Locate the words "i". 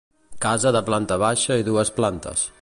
1.63-1.67